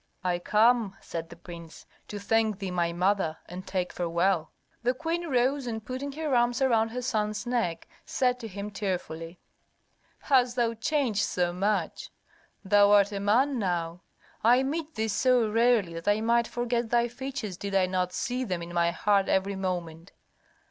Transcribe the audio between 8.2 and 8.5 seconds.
to